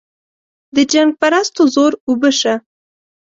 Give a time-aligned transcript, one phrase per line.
[0.75, 2.53] د جنګ پرستو زور اوبه شه.